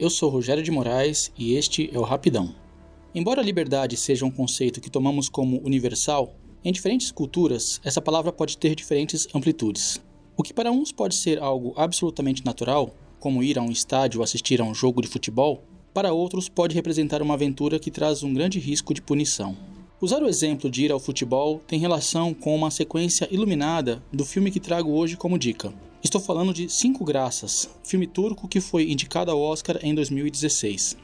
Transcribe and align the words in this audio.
Eu 0.00 0.08
sou 0.08 0.30
Rogério 0.30 0.62
de 0.62 0.70
Moraes 0.70 1.30
e 1.36 1.56
este 1.56 1.90
é 1.92 1.98
o 1.98 2.02
Rapidão. 2.02 2.54
Embora 3.14 3.42
a 3.42 3.44
liberdade 3.44 3.98
seja 3.98 4.24
um 4.24 4.30
conceito 4.30 4.80
que 4.80 4.88
tomamos 4.88 5.28
como 5.28 5.60
universal, 5.62 6.34
em 6.64 6.72
diferentes 6.72 7.12
culturas 7.12 7.78
essa 7.84 8.00
palavra 8.00 8.32
pode 8.32 8.56
ter 8.56 8.74
diferentes 8.74 9.28
amplitudes. 9.34 10.00
O 10.38 10.42
que 10.42 10.54
para 10.54 10.72
uns 10.72 10.90
pode 10.90 11.14
ser 11.14 11.38
algo 11.38 11.74
absolutamente 11.76 12.42
natural, 12.46 12.94
como 13.18 13.42
ir 13.42 13.58
a 13.58 13.62
um 13.62 13.70
estádio 13.70 14.22
assistir 14.22 14.58
a 14.62 14.64
um 14.64 14.74
jogo 14.74 15.02
de 15.02 15.08
futebol, 15.08 15.62
para 15.92 16.14
outros 16.14 16.48
pode 16.48 16.74
representar 16.74 17.20
uma 17.20 17.34
aventura 17.34 17.78
que 17.78 17.90
traz 17.90 18.22
um 18.22 18.32
grande 18.32 18.58
risco 18.58 18.94
de 18.94 19.02
punição. 19.02 19.54
Usar 20.00 20.22
o 20.22 20.28
exemplo 20.28 20.70
de 20.70 20.86
ir 20.86 20.92
ao 20.92 20.98
futebol 20.98 21.60
tem 21.66 21.78
relação 21.78 22.32
com 22.32 22.56
uma 22.56 22.70
sequência 22.70 23.28
iluminada 23.30 24.02
do 24.10 24.24
filme 24.24 24.50
que 24.50 24.60
trago 24.60 24.92
hoje 24.92 25.14
como 25.14 25.38
dica. 25.38 25.74
Estou 26.02 26.18
falando 26.18 26.54
de 26.54 26.66
Cinco 26.66 27.04
Graças, 27.04 27.68
filme 27.84 28.06
turco 28.06 28.48
que 28.48 28.58
foi 28.58 28.90
indicado 28.90 29.30
ao 29.30 29.38
Oscar 29.38 29.78
em 29.82 29.94
2016. 29.94 30.96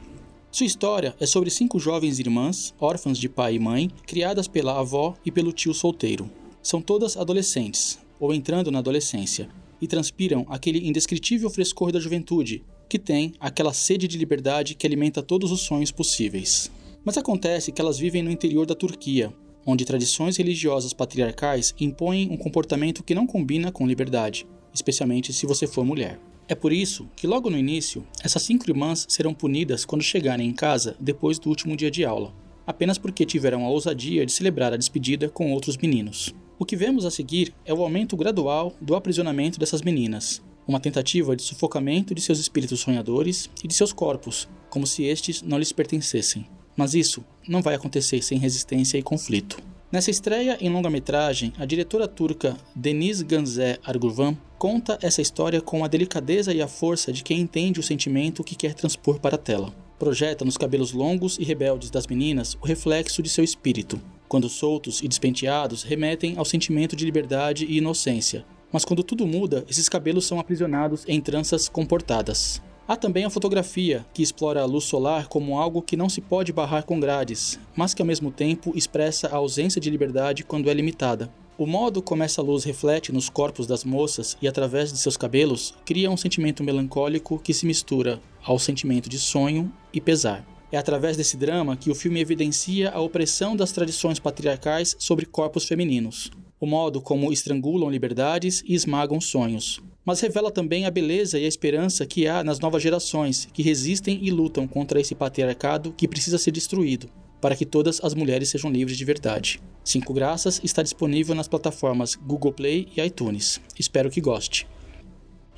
Sua 0.51 0.65
história 0.65 1.15
é 1.21 1.27
sobre 1.27 1.51
cinco 1.51 1.79
jovens 1.79 2.19
irmãs, 2.19 2.75
órfãs 2.81 3.19
de 3.19 3.29
pai 3.29 3.57
e 3.57 3.59
mãe, 3.59 3.91
criadas 4.07 4.49
pela 4.49 4.81
avó 4.81 5.15
e 5.23 5.31
pelo 5.31 5.53
tio 5.53 5.75
solteiro. 5.75 6.31
São 6.63 6.81
todas 6.81 7.15
adolescentes, 7.15 7.99
ou 8.19 8.33
entrando 8.33 8.71
na 8.71 8.79
adolescência, 8.79 9.51
e 9.83 9.87
transpiram 9.87 10.47
aquele 10.49 10.89
indescritível 10.89 11.51
frescor 11.51 11.93
da 11.93 12.01
juventude, 12.01 12.65
que 12.89 12.99
tem 12.99 13.35
aquela 13.39 13.75
sede 13.75 14.09
de 14.09 14.17
liberdade 14.17 14.75
que 14.75 14.87
alimenta 14.87 15.23
todos 15.23 15.53
os 15.53 15.61
sonhos 15.61 15.91
possíveis. 15.91 16.71
Mas 17.05 17.19
acontece 17.19 17.71
que 17.71 17.83
elas 17.83 17.99
vivem 17.99 18.23
no 18.23 18.31
interior 18.31 18.65
da 18.65 18.75
Turquia, 18.75 19.31
onde 19.67 19.85
tradições 19.85 20.39
religiosas 20.39 20.95
patriarcais 20.95 21.75
impõem 21.79 22.31
um 22.31 22.37
comportamento 22.39 23.03
que 23.03 23.15
não 23.15 23.27
combina 23.27 23.71
com 23.71 23.87
liberdade, 23.87 24.47
especialmente 24.77 25.33
se 25.33 25.47
você 25.47 25.67
for 25.67 25.85
mulher. 25.85 26.21
É 26.49 26.55
por 26.55 26.73
isso 26.73 27.09
que, 27.17 27.27
logo 27.27 27.51
no 27.51 27.59
início, 27.59 28.07
essas 28.23 28.43
cinco 28.43 28.71
irmãs 28.71 29.05
serão 29.09 29.35
punidas 29.35 29.85
quando 29.85 30.03
chegarem 30.03 30.49
em 30.49 30.53
casa 30.53 30.97
depois 31.01 31.39
do 31.41 31.49
último 31.49 31.77
dia 31.77 31.91
de 31.91 32.05
aula, 32.05 32.33
apenas 32.65 32.99
porque 32.99 33.27
tiveram 33.27 33.65
a 33.65 33.69
ousadia 33.69 34.25
de 34.25 34.31
celebrar 34.31 34.73
a 34.73 34.77
despedida 34.77 35.29
com 35.29 35.53
outros 35.53 35.77
meninos. 35.77 36.33
O 36.59 36.65
que 36.65 36.77
vemos 36.77 37.05
a 37.05 37.11
seguir 37.11 37.53
é 37.65 37.75
o 37.75 37.83
aumento 37.83 38.17
gradual 38.17 38.73
do 38.81 38.95
aprisionamento 38.95 39.59
dessas 39.59 39.83
meninas, 39.83 40.41
uma 40.69 40.81
tentativa 40.81 41.35
de 41.35 41.43
sufocamento 41.43 42.15
de 42.15 42.21
seus 42.21 42.39
espíritos 42.39 42.81
sonhadores 42.81 43.51
e 43.65 43.67
de 43.67 43.75
seus 43.75 43.93
corpos, 43.93 44.49
como 44.71 44.87
se 44.87 45.05
estes 45.05 45.43
não 45.43 45.59
lhes 45.59 45.73
pertencessem. 45.73 46.47
Mas 46.77 46.95
isso 46.95 47.25
não 47.49 47.63
vai 47.63 47.75
acontecer 47.75 48.23
sem 48.23 48.39
resistência 48.39 48.99
e 48.99 49.03
conflito. 49.03 49.59
Nessa 49.91 50.11
estreia 50.11 50.59
em 50.61 50.69
longa-metragem, 50.69 51.53
a 51.57 51.65
diretora 51.65 52.09
turca 52.09 52.57
Deniz 52.75 53.23
Ganze 53.23 53.79
Arguvan 53.85 54.37
conta 54.59 54.99
essa 55.01 55.23
história 55.23 55.61
com 55.61 55.85
a 55.85 55.89
delicadeza 55.89 56.53
e 56.53 56.61
a 56.61 56.67
força 56.67 57.13
de 57.13 57.23
quem 57.23 57.39
entende 57.39 57.79
o 57.79 57.83
sentimento 57.85 58.43
que 58.43 58.57
quer 58.57 58.75
transpor 58.75 59.21
para 59.21 59.37
a 59.37 59.39
tela. 59.39 59.73
Projeta 59.97 60.45
nos 60.45 60.57
cabelos 60.57 60.93
longos 60.93 61.39
e 61.39 61.45
rebeldes 61.45 61.89
das 61.89 62.09
meninas 62.09 62.59
o 62.61 62.67
reflexo 62.67 63.23
de 63.23 63.29
seu 63.29 63.45
espírito. 63.45 64.01
Quando 64.27 64.49
soltos 64.49 65.01
e 65.03 65.09
despenteados, 65.09 65.85
remetem 65.85 66.37
ao 66.37 66.45
sentimento 66.45 66.97
de 66.97 67.05
liberdade 67.05 67.65
e 67.65 67.79
inocência. 67.79 68.45
Mas 68.73 68.85
quando 68.85 69.05
tudo 69.05 69.25
muda, 69.25 69.65
esses 69.71 69.89
cabelos 69.89 70.27
são 70.27 70.41
aprisionados 70.41 71.05
em 71.07 71.21
tranças 71.21 71.69
comportadas. 71.69 72.61
Há 72.89 72.95
também 72.95 73.25
a 73.25 73.31
fotografia, 73.31 74.07
que 74.15 74.23
explora 74.23 74.63
a 74.63 74.65
luz 74.65 74.85
solar 74.85 75.27
como 75.27 75.59
algo 75.59 75.83
que 75.83 75.97
não 75.97 76.09
se 76.09 76.21
pode 76.21 76.53
barrar 76.53 76.85
com 76.85 77.01
grades, 77.01 77.59
mas 77.75 77.93
que 77.93 78.01
ao 78.01 78.07
mesmo 78.07 78.31
tempo 78.31 78.73
expressa 78.77 79.27
a 79.27 79.35
ausência 79.35 79.81
de 79.81 79.91
liberdade 79.91 80.45
quando 80.45 80.71
é 80.71 80.75
limitada. 80.75 81.29
O 81.59 81.67
modo 81.67 82.01
como 82.01 82.23
essa 82.23 82.41
luz 82.41 82.63
reflete 82.63 83.11
nos 83.11 83.29
corpos 83.29 83.67
das 83.67 83.83
moças 83.83 84.37
e 84.41 84.47
através 84.47 84.93
de 84.93 84.99
seus 84.99 85.17
cabelos 85.17 85.75
cria 85.85 86.09
um 86.09 86.17
sentimento 86.17 86.63
melancólico 86.63 87.41
que 87.41 87.53
se 87.53 87.67
mistura 87.67 88.21
ao 88.45 88.57
sentimento 88.57 89.09
de 89.09 89.19
sonho 89.19 89.73
e 89.93 90.01
pesar. 90.01 90.47
É 90.71 90.79
através 90.79 91.17
desse 91.17 91.37
drama 91.37 91.77
que 91.77 91.91
o 91.91 91.95
filme 91.95 92.21
evidencia 92.21 92.91
a 92.91 93.01
opressão 93.01 93.57
das 93.57 93.73
tradições 93.73 94.21
patriarcais 94.21 94.95
sobre 94.97 95.27
corpos 95.27 95.67
femininos, 95.67 96.31
o 96.61 96.67
modo 96.67 97.01
como 97.01 97.33
estrangulam 97.33 97.91
liberdades 97.91 98.63
e 98.65 98.75
esmagam 98.75 99.21
sonhos, 99.21 99.81
mas 100.07 100.21
revela 100.21 100.51
também 100.53 100.87
a 100.87 100.91
beleza 100.91 101.37
e 101.37 101.45
a 101.45 101.49
esperança 101.49 102.07
que 102.07 102.29
há 102.29 102.45
nas 102.45 102.61
novas 102.61 102.81
gerações 102.81 103.49
que 103.53 103.63
resistem 103.63 104.21
e 104.23 104.31
lutam 104.31 104.69
contra 104.69 105.01
esse 105.01 105.17
patriarcado 105.17 105.93
que 105.93 106.07
precisa 106.07 106.39
ser 106.39 106.53
destruído, 106.53 107.11
para 107.41 107.57
que 107.57 107.67
todas 107.67 108.01
as 108.05 108.15
mulheres 108.15 108.49
sejam 108.49 108.71
livres 108.71 108.97
de 108.97 109.05
verdade. 109.05 109.61
Cinco 109.85 110.15
Graças 110.15 110.61
está 110.63 110.81
disponível 110.81 111.35
nas 111.35 111.49
plataformas 111.49 112.15
Google 112.15 112.53
Play 112.53 112.87
e 112.97 113.01
iTunes. 113.01 113.61
Espero 113.77 114.09
que 114.09 114.21
goste. 114.21 114.69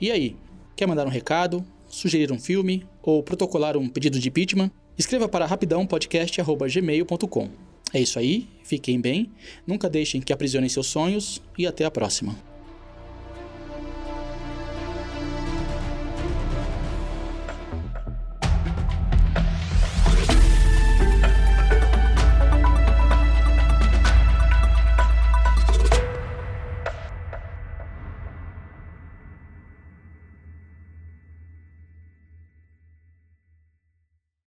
E 0.01 0.11
aí, 0.11 0.35
quer 0.75 0.89
mandar 0.89 1.07
um 1.07 1.11
recado, 1.11 1.63
sugerir 1.87 2.33
um 2.33 2.39
filme 2.39 2.87
ou 3.03 3.23
protocolar 3.23 3.77
um 3.77 3.87
pedido 3.87 4.19
de 4.19 4.29
impeachment? 4.29 4.71
Escreva 4.97 5.29
para 5.29 5.45
rapidãopodcast.gmail.com. 5.45 7.51
É 7.93 8.01
isso 8.01 8.19
aí, 8.19 8.49
fiquem 8.65 8.99
bem, 9.01 9.31
nunca 9.67 9.91
deixem 9.91 10.21
que 10.21 10.33
aprisionem 10.33 10.69
seus 10.69 10.87
sonhos 10.87 11.43
e 11.57 11.67
até 11.67 11.85
a 11.85 11.91
próxima. 11.91 12.48